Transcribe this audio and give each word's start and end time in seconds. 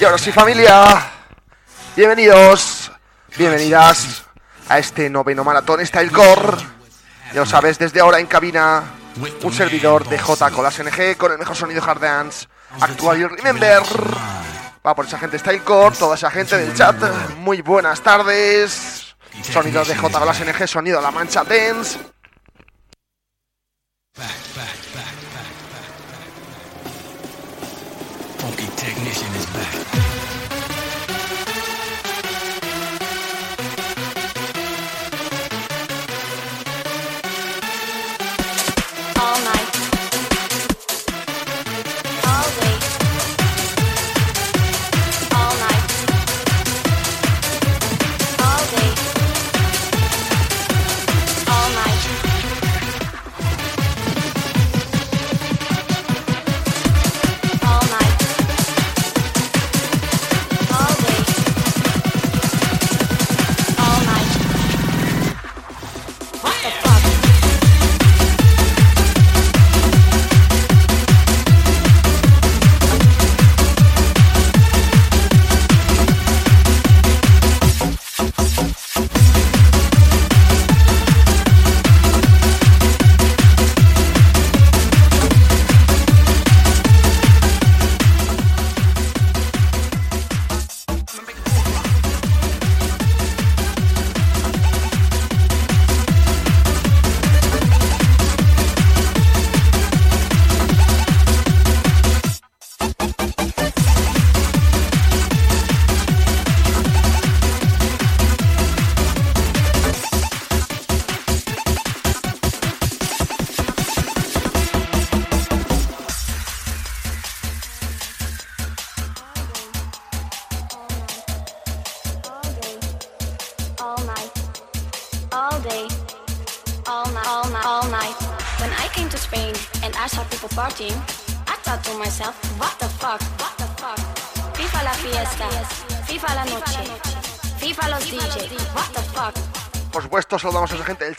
Y 0.00 0.04
ahora 0.04 0.18
sí 0.18 0.30
familia, 0.30 1.10
bienvenidos, 1.96 2.92
bienvenidas 3.36 4.22
a 4.68 4.78
este 4.78 5.10
noveno 5.10 5.42
maratón 5.42 5.84
Stylecore. 5.84 6.56
Ya 7.34 7.40
lo 7.40 7.46
sabes, 7.46 7.80
desde 7.80 7.98
ahora 7.98 8.20
en 8.20 8.28
cabina, 8.28 8.84
un 9.42 9.52
servidor 9.52 10.08
de 10.08 10.16
J 10.16 10.52
con 10.52 10.62
las 10.62 10.78
NG, 10.78 11.16
con 11.16 11.32
el 11.32 11.38
mejor 11.38 11.56
sonido 11.56 11.82
hard 11.82 12.00
dance, 12.00 12.46
actual 12.80 13.18
y 13.18 13.26
remember. 13.26 13.82
Va 14.86 14.94
por 14.94 15.04
esa 15.04 15.18
gente 15.18 15.36
Stylecore, 15.36 15.96
toda 15.96 16.14
esa 16.14 16.30
gente 16.30 16.56
del 16.56 16.74
chat, 16.74 16.94
muy 17.38 17.60
buenas 17.60 18.00
tardes. 18.00 19.16
Sonido 19.42 19.84
de 19.84 19.96
J 19.96 20.16
con 20.16 20.28
las 20.28 20.40
NG, 20.40 20.68
sonido 20.68 21.00
la 21.00 21.10
mancha 21.10 21.42
dance. 21.42 21.98
Saludamos 28.78 30.04
a 30.04 30.07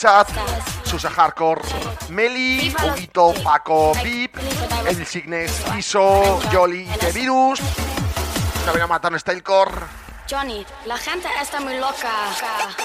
chat. 0.09 0.27
Susa 0.83 1.09
Hardcore, 1.09 1.61
Meli, 2.09 2.73
Huguito, 2.81 3.33
Paco, 3.43 3.93
Vip, 4.03 4.35
El 4.87 5.05
Signes, 5.05 5.51
Iso, 5.77 6.39
Jolly, 6.51 6.85
The 6.99 7.11
Virus. 7.11 7.59
También 8.65 8.83
a 8.83 8.87
matar 8.87 9.19
Stylecore. 9.19 9.71
Johnny, 10.27 10.65
la 10.85 10.97
gente 10.97 11.27
está 11.39 11.59
muy 11.59 11.77
loca. 11.77 12.11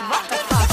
What 0.08 0.28
the 0.28 0.36
fuck? 0.36 0.63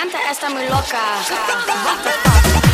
encanta, 0.00 0.30
está 0.30 0.48
muy 0.48 0.66
loca. 0.66 2.69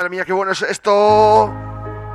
Madre 0.00 0.16
mía, 0.16 0.24
qué 0.24 0.32
bueno 0.32 0.52
es 0.52 0.62
esto 0.62 1.52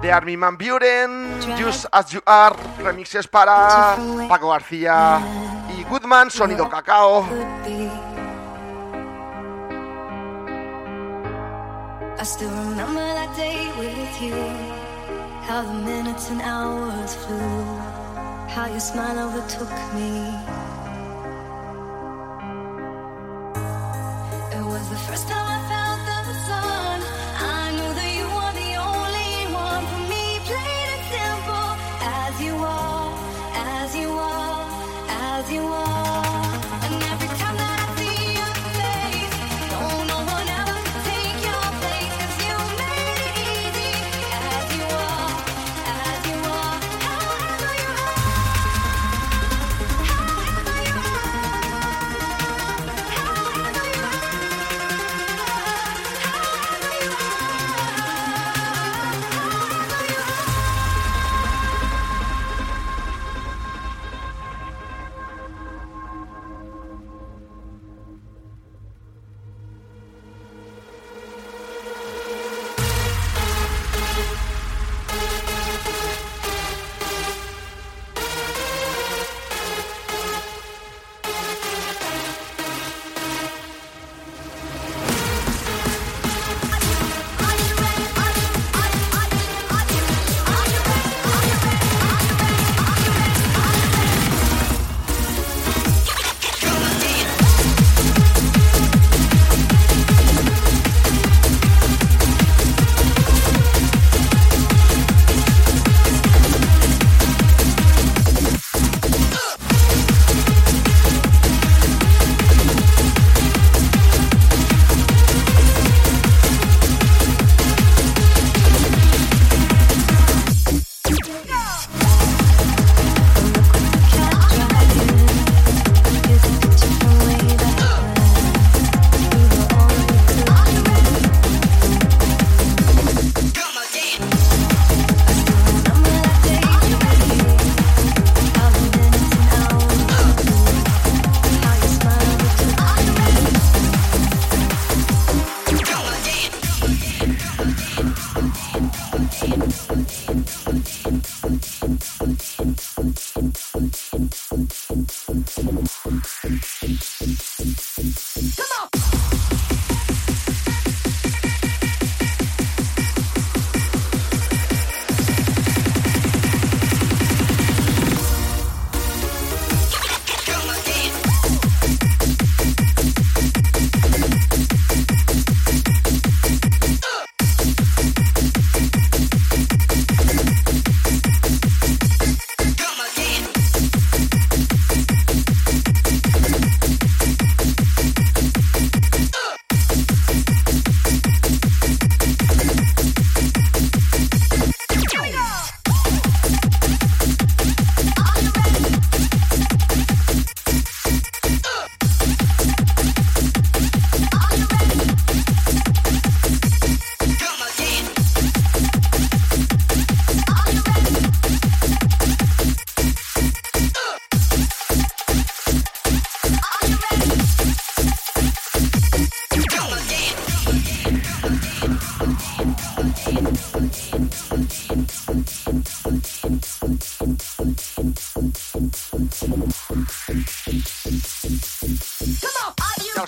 de 0.02 0.12
Armin 0.12 0.40
Van 0.40 0.58
Buren, 0.58 1.40
Just 1.56 1.86
As 1.92 2.10
You 2.10 2.20
Are, 2.26 2.56
remixes 2.80 3.28
para 3.28 3.96
Paco 4.28 4.50
García 4.50 5.20
y 5.78 5.84
Goodman, 5.84 6.32
sonido 6.32 6.68
cacao. 6.68 7.28
I 12.18 12.24
still 12.24 12.50
remember 12.50 13.06
that 13.06 13.36
day 13.38 13.70
with 13.78 14.20
you, 14.20 14.34
how 15.48 15.62
the 15.62 15.74
minutes 15.86 16.32
and 16.32 16.42
hours 16.42 17.14
flew, 17.14 17.66
how 18.48 18.66
your 18.66 18.80
smile 18.80 19.28
overtook 19.28 19.70
me. 19.94 20.34
It 24.58 24.66
was 24.66 24.90
the 24.90 24.98
first 25.08 25.30
time 25.30 25.55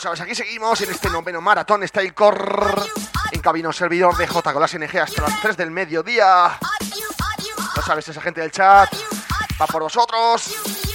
sabes, 0.07 0.21
aquí 0.21 0.35
seguimos 0.35 0.79
en 0.79 0.91
este 0.91 1.09
noveno 1.09 1.41
maratón 1.41 1.85
Style 1.85 2.13
Core. 2.13 2.81
En 3.33 3.41
cabino 3.41 3.73
servidor 3.73 4.15
de 4.15 4.25
J 4.25 4.53
con 4.53 4.61
las 4.61 4.73
NG 4.73 4.99
hasta 4.99 5.21
las 5.23 5.41
3 5.41 5.57
del 5.57 5.69
mediodía. 5.69 6.57
Lo 7.75 7.81
sabes, 7.81 8.07
esa 8.07 8.21
gente 8.21 8.39
del 8.39 8.51
chat. 8.51 8.89
Va 9.59 9.67
por 9.67 9.83
vosotros. 9.83 10.86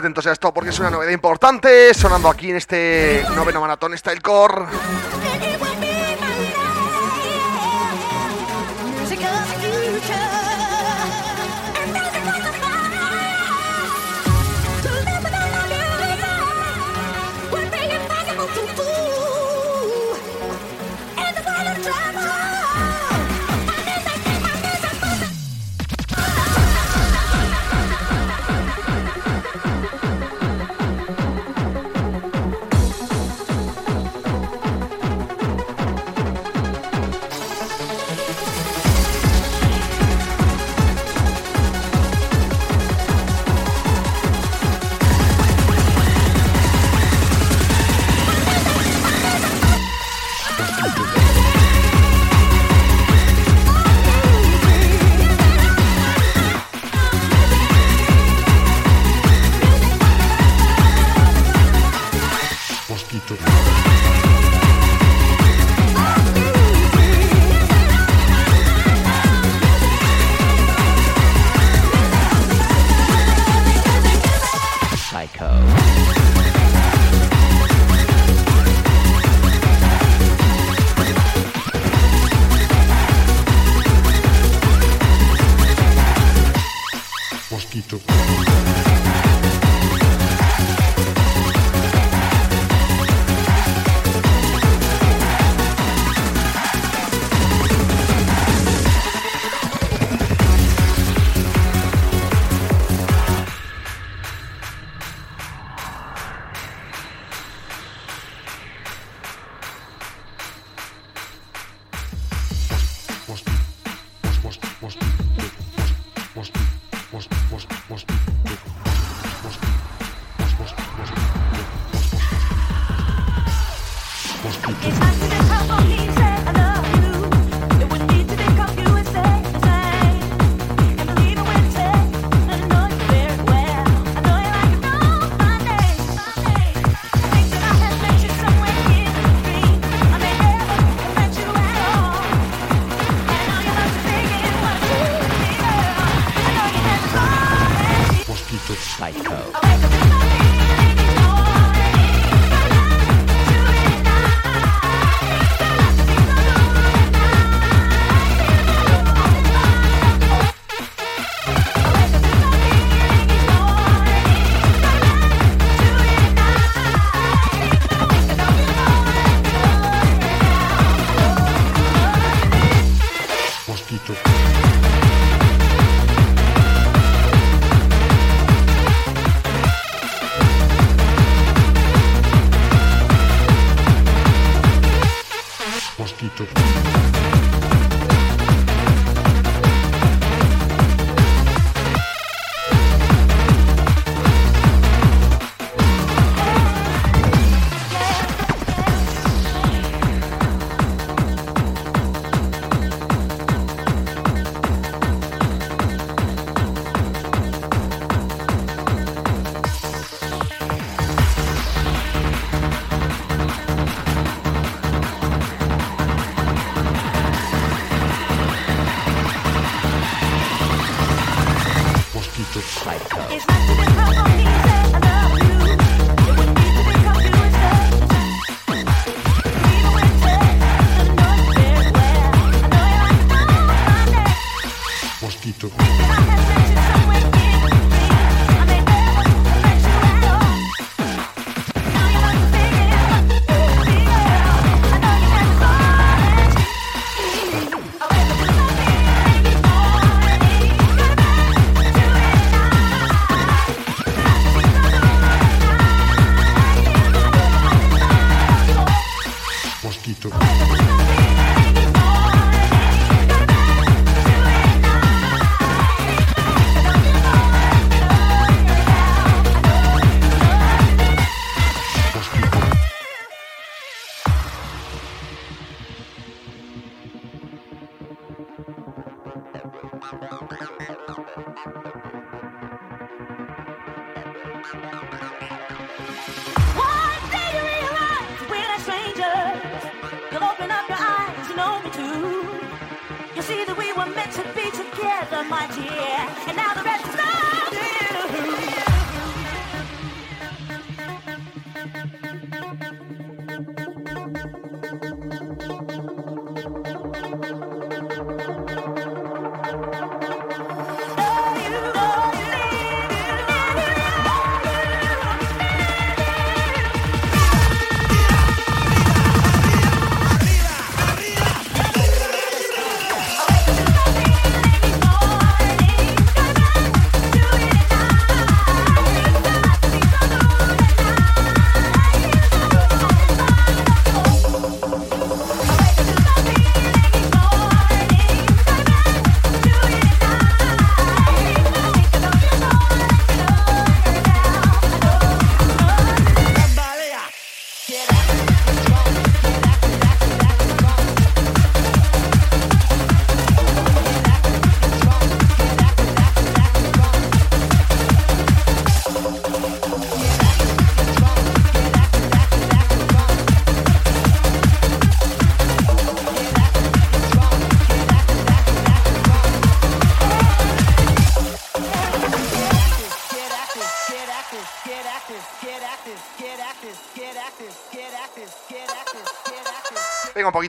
Atentos 0.00 0.26
a 0.26 0.32
esto 0.32 0.52
porque 0.52 0.70
es 0.70 0.78
una 0.80 0.90
novedad 0.90 1.12
importante 1.12 1.94
sonando 1.94 2.28
aquí 2.28 2.50
en 2.50 2.56
este 2.56 3.24
noveno 3.36 3.60
maratón 3.60 3.96
Style 3.96 4.20
Core. 4.20 4.64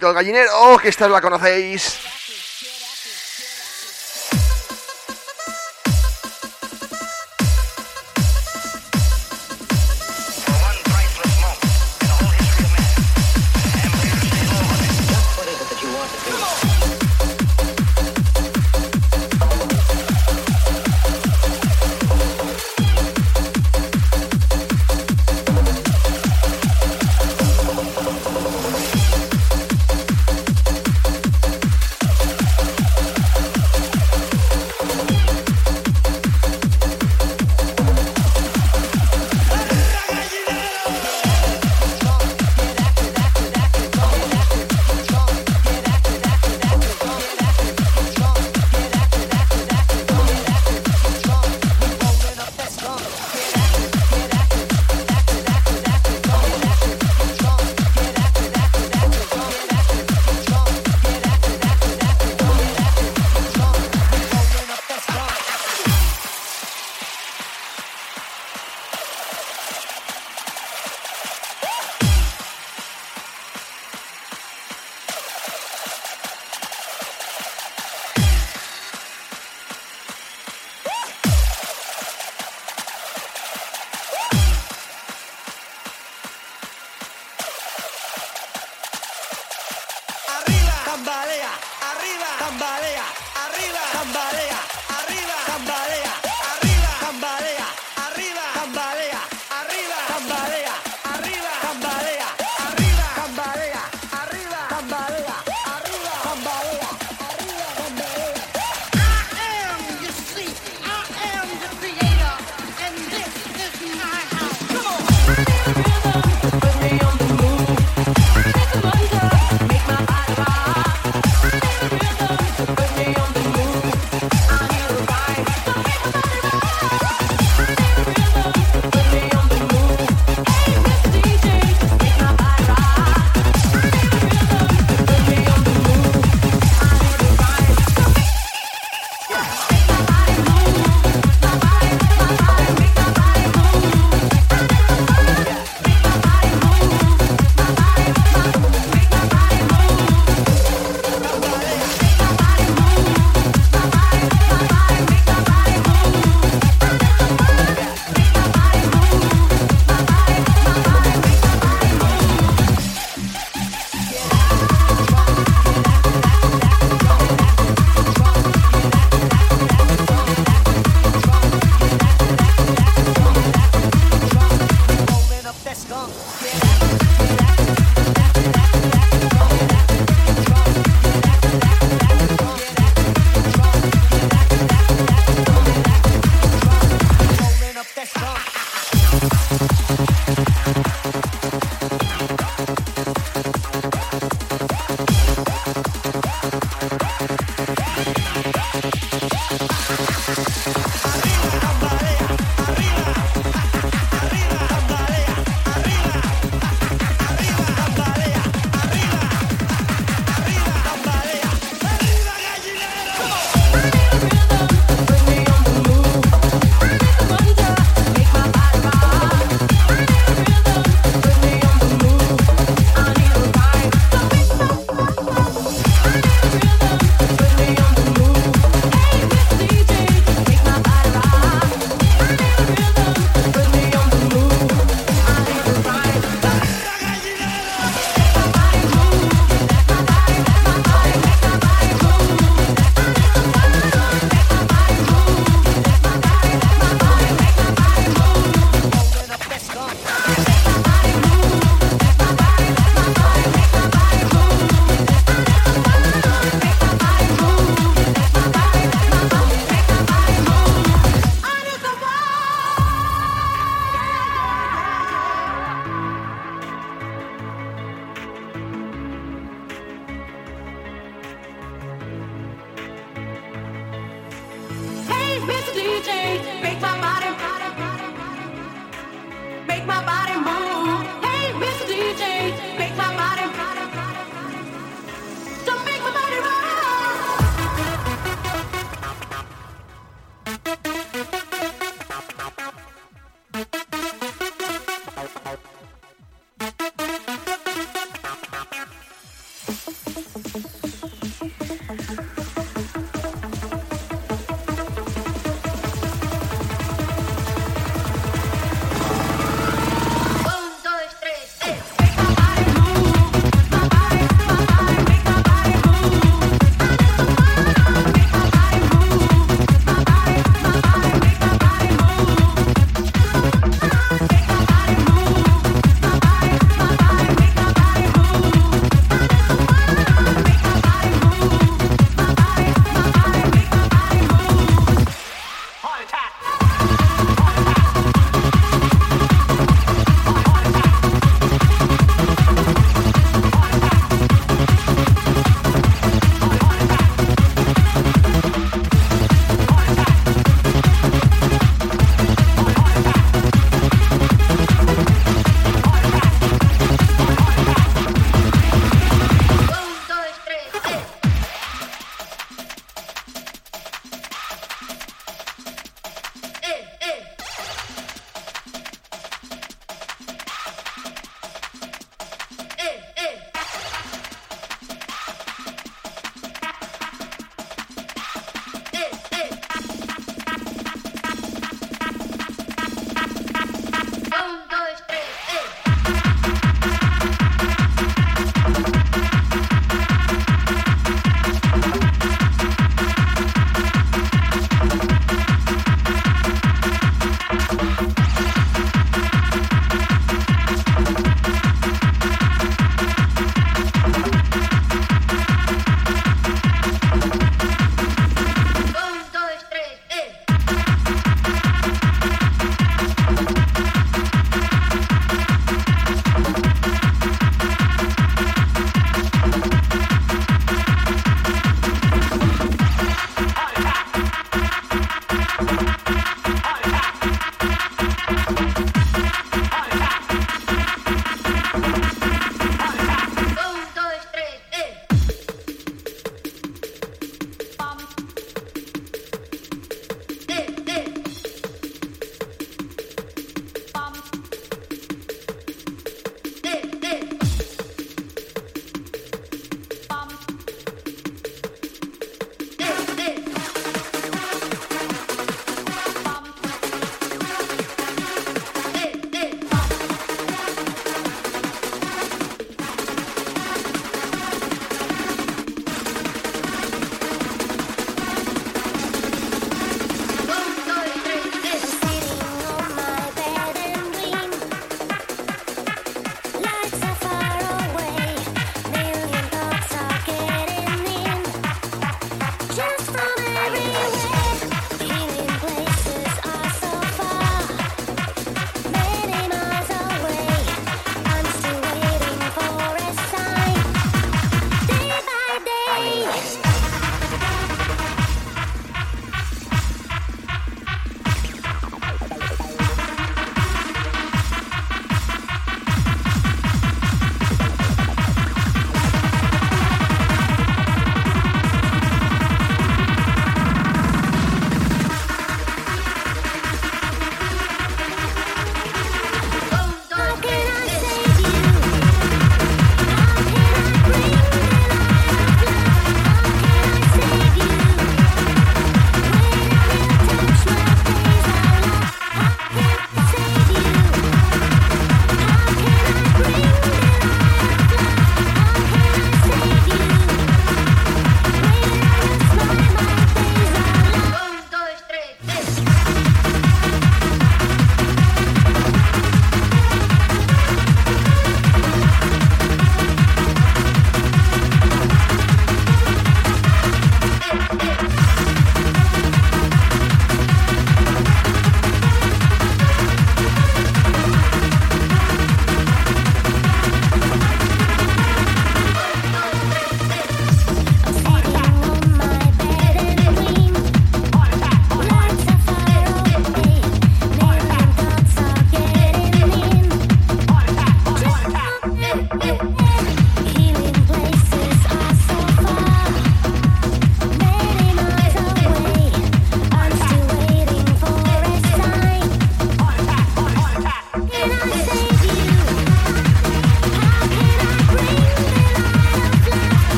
Poquito 0.00 0.06
del 0.06 0.14
gallinero, 0.14 0.78
que 0.78 0.88
esta 0.88 1.08
la 1.08 1.20
conocéis. 1.20 2.19
somebody 92.50 92.99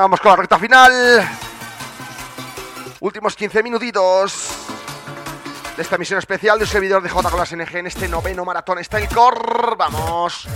vamos 0.00 0.20
con 0.20 0.30
la 0.30 0.36
recta 0.36 0.58
final. 0.58 1.28
Últimos 3.00 3.36
15 3.36 3.62
minutitos 3.62 4.48
de 5.76 5.82
esta 5.82 5.98
misión 5.98 6.18
especial 6.18 6.58
de 6.58 6.64
un 6.64 6.70
servidor 6.70 7.02
de 7.02 7.08
J 7.08 7.30
con 7.30 7.38
las 7.38 7.54
NG 7.54 7.76
en 7.76 7.86
este 7.86 8.08
noveno 8.08 8.44
maratón 8.44 8.82
Stylecore. 8.82 9.76
Vamos. 9.76 10.48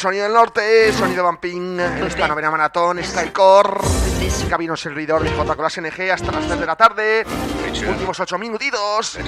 sonido 0.00 0.24
del 0.24 0.32
norte, 0.32 0.90
sonido 0.94 1.24
vamping, 1.24 1.78
esta 1.78 2.26
novena 2.26 2.50
maratón, 2.50 3.04
Skycore, 3.04 3.80
camino 4.48 4.74
servidor 4.74 5.22
de 5.22 5.28
JColas 5.28 5.78
NG 5.78 6.10
hasta 6.10 6.32
las 6.32 6.46
3 6.46 6.58
de 6.58 6.66
la 6.66 6.74
tarde, 6.74 7.26
últimos 7.86 8.18
8 8.18 8.38
minutitos. 8.38 9.18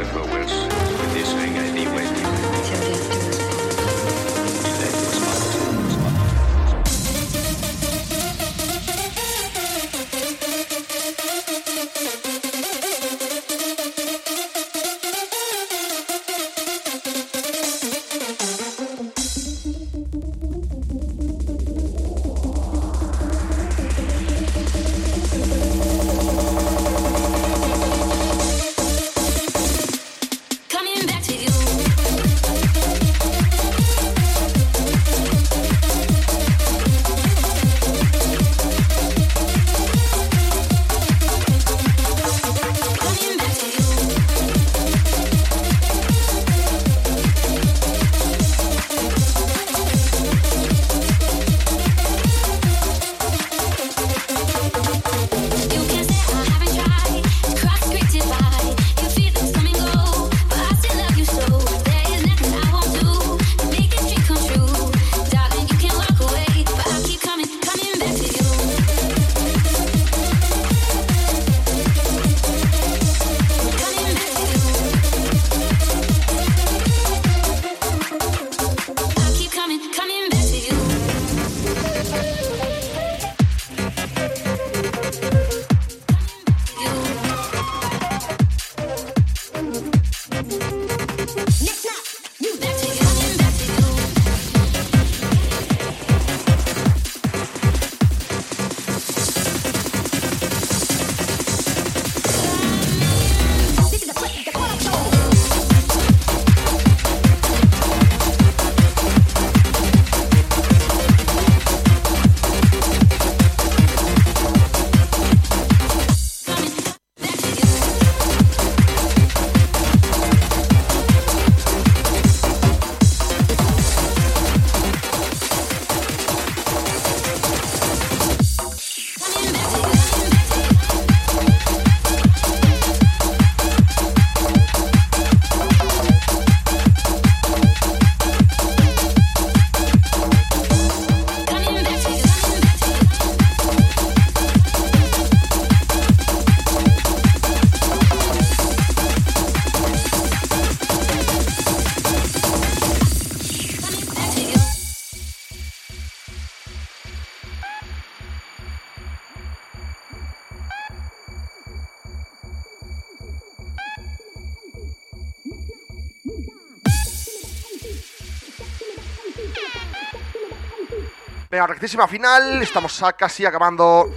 rectísima 171.83 172.07
final. 172.07 172.63
Estamos 172.63 173.03
casi 173.19 173.45
acabando 173.45 174.09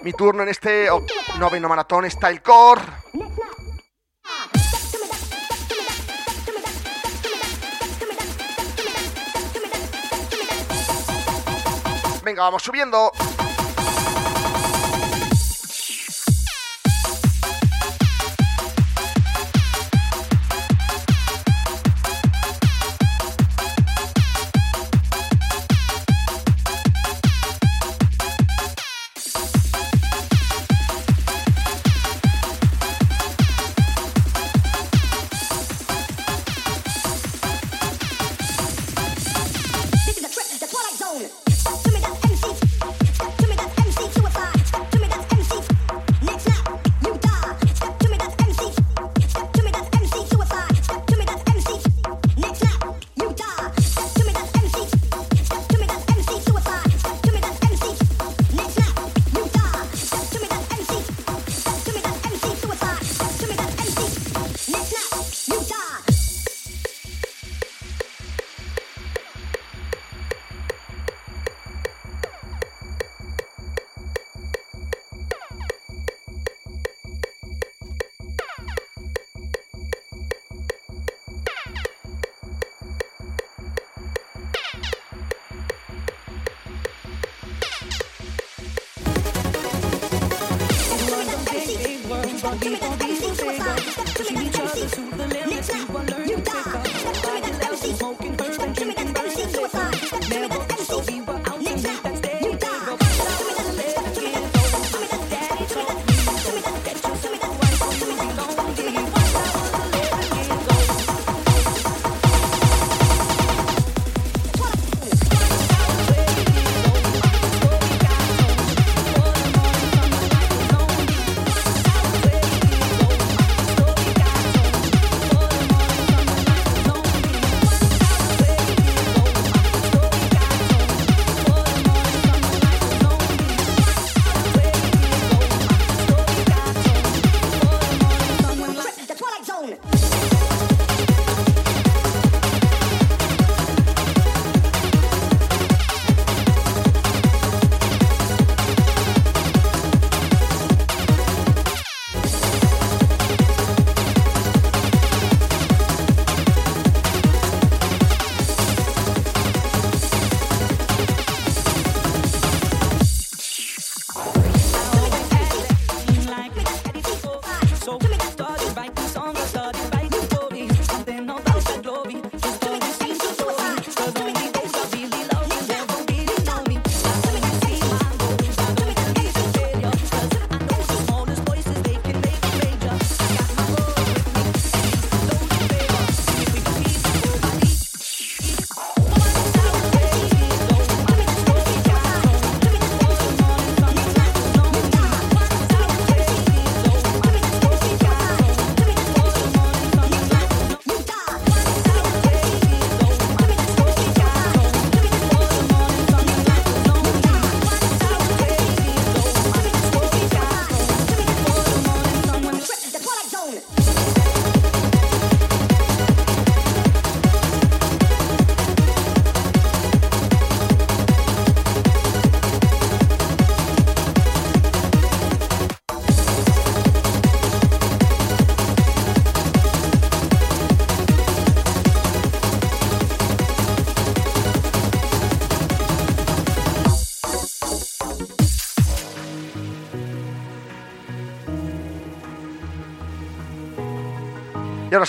mi 0.00 0.14
turno 0.14 0.42
en 0.42 0.48
este 0.48 0.88
noveno 1.38 1.68
maratón 1.68 2.10
Style 2.10 2.40
Core. 2.40 2.80
Venga, 12.24 12.44
vamos 12.44 12.62
subiendo. 12.62 13.12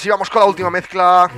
Sí 0.01 0.09
vamos 0.09 0.31
con 0.31 0.39
la 0.39 0.47
última 0.47 0.71
mezcla 0.71 1.29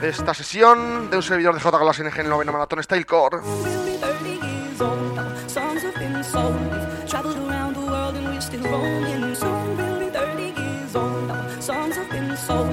de 0.00 0.08
esta 0.08 0.32
sesión 0.32 1.10
de 1.10 1.16
un 1.16 1.22
servidor 1.24 1.52
de 1.52 1.60
J 1.60 1.76
con 1.76 1.84
las 1.84 1.98
NG 1.98 2.14
en 2.20 2.26
el 2.26 2.28
noveno 2.28 2.52
maratón 2.52 2.80
Stylecore. 2.80 3.38
We'll 3.38 3.84
be 3.84 3.98
30 3.98 4.28
years 4.28 4.80
old. 4.80 5.18
Our 5.18 5.48
songs 5.48 5.82
have 5.82 5.94
been 5.98 6.22
sold. 6.22 6.54
We've 6.54 7.08
traveled 7.08 7.36
around 7.38 7.74
the 7.74 7.80
world 7.80 8.14
and 8.14 8.28
we're 8.28 8.40
still 8.40 8.62
roaming. 8.62 9.34
Soon 9.34 9.76
we'll 9.76 9.98
be 9.98 10.10
30 10.10 10.42
years 10.42 10.94
old. 10.94 11.28
Our 11.28 11.60
songs 11.60 11.96
have 11.96 12.08
been 12.08 12.36
sold. 12.36 12.70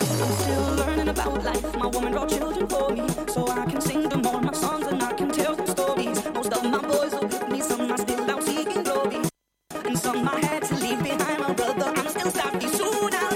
I'm 0.00 0.32
still 0.32 0.74
learning 0.84 1.08
about 1.10 1.44
life. 1.44 1.76
My 1.76 1.86
woman 1.86 2.12
brought 2.12 2.28
children 2.28 2.66
for 2.66 2.90
me, 2.90 3.06
so 3.28 3.46
I 3.46 3.66
can 3.70 3.80
sing 3.80 4.08
them 4.08 4.26
all 4.26 4.40
my 4.40 4.52
songs 4.52 4.88
and 4.88 5.00
I 5.00 5.12
can 5.12 5.30
tell 5.30 5.54
them 5.54 5.66
stories. 5.68 6.24
Most 6.34 6.52
of 6.52 6.64
my 6.64 6.80
boys 6.80 7.14
are 7.14 7.22
with 7.24 7.48
me, 7.48 7.60
some 7.60 7.96
still 7.96 8.30
out 8.32 8.42
seeking 8.42 8.84
and 9.90 9.98
some 9.98 10.24
stop 12.30 12.62
you 12.62 12.68
soon. 12.68 13.29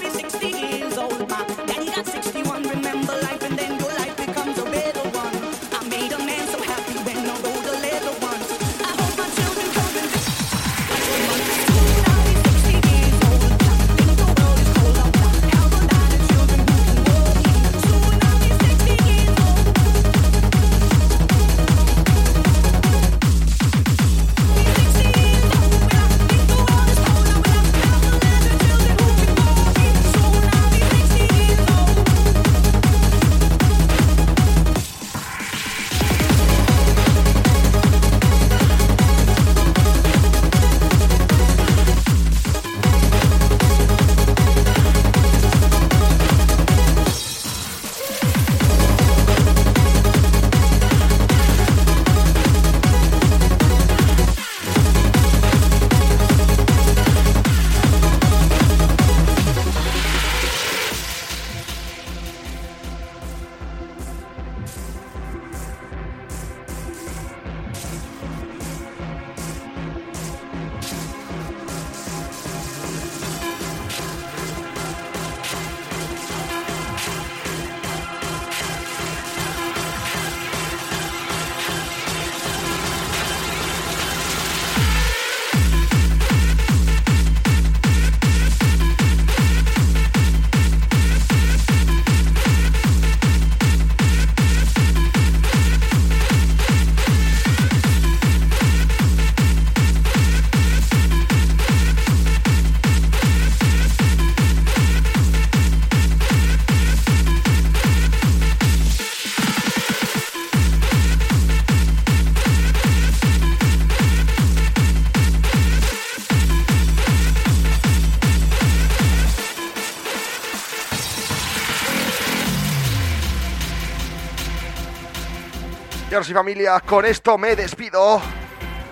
Y 126.15 126.17
ahora 126.17 126.27
sí, 126.29 126.33
familia, 126.33 126.79
con 126.79 127.05
esto 127.05 127.37
me 127.37 127.57
despido. 127.57 128.23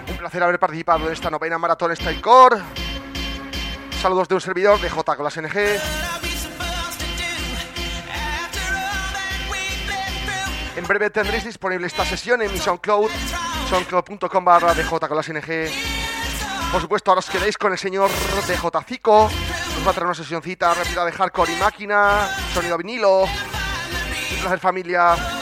Un 0.09 0.17
placer 0.17 0.43
haber 0.43 0.59
participado 0.59 1.07
en 1.07 1.13
esta 1.13 1.31
novena 1.31 1.57
maratón 1.57 1.95
Stylecore. 1.95 2.61
Saludos 4.01 4.27
de 4.27 4.35
un 4.35 4.41
servidor 4.41 4.81
de 4.81 4.91
J 4.91 5.15
con 5.15 5.25
las 5.25 5.41
NG. 5.41 5.79
En 10.75 10.85
breve 10.85 11.11
tendréis 11.11 11.45
disponible 11.45 11.87
esta 11.87 12.05
sesión 12.05 12.43
en 12.43 12.53
mi 12.53 12.59
SoundCloud, 12.59 13.09
soundcloud.com 13.71 14.45
barra 14.45 14.75
DJ 14.75 14.99
con 14.99 15.17
las 15.17 15.29
NG. 15.29 15.71
Por 16.73 16.81
supuesto, 16.81 17.13
ahora 17.13 17.21
os 17.21 17.31
quedáis 17.31 17.57
con 17.57 17.71
el 17.71 17.79
señor 17.79 18.11
DJ 18.49 18.59
Zico. 18.85 19.31
Nos 19.77 19.87
va 19.87 19.91
a 19.93 19.95
traer 19.95 20.07
una 20.07 20.15
sesioncita 20.15 20.75
rápida 20.75 21.05
de 21.05 21.13
hardcore 21.13 21.53
y 21.53 21.57
máquina, 21.57 22.29
sonido 22.53 22.77
vinilo. 22.79 23.27
Un 23.27 24.41
placer, 24.41 24.59
familia. 24.59 25.42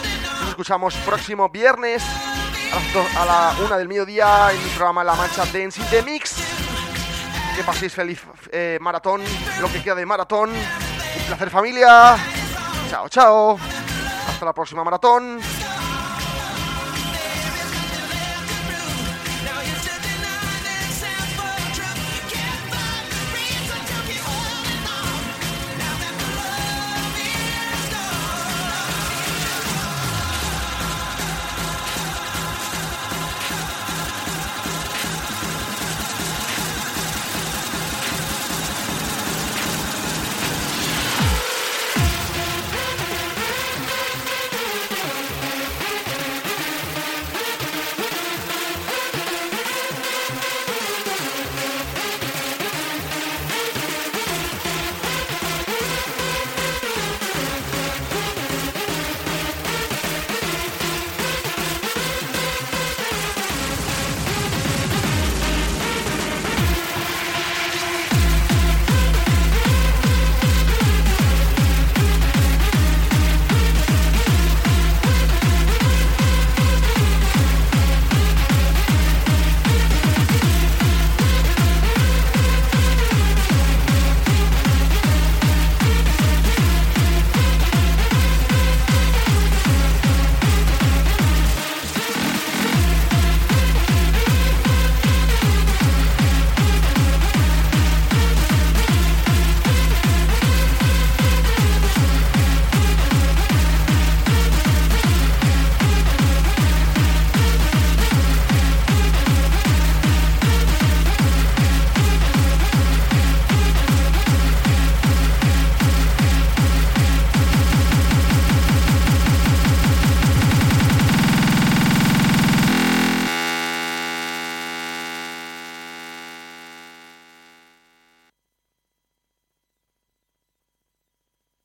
Escuchamos 0.61 0.95
próximo 1.07 1.49
viernes 1.49 2.05
a 3.19 3.25
la 3.25 3.55
una 3.65 3.79
del 3.79 3.89
mediodía 3.89 4.51
en 4.53 4.63
mi 4.63 4.69
programa 4.69 5.03
La 5.03 5.15
Mancha 5.15 5.47
Dance 5.47 5.81
in 5.81 5.89
the 5.89 6.03
Mix. 6.03 6.35
Que 7.57 7.65
paséis 7.65 7.95
feliz 7.95 8.23
eh, 8.53 8.77
maratón, 8.79 9.23
lo 9.59 9.73
que 9.73 9.83
queda 9.83 9.95
de 9.95 10.05
maratón. 10.05 10.51
Un 10.51 11.27
placer, 11.29 11.49
familia. 11.49 12.15
Chao, 12.91 13.09
chao. 13.09 13.59
Hasta 14.29 14.45
la 14.45 14.53
próxima 14.53 14.85
maratón. 14.85 15.41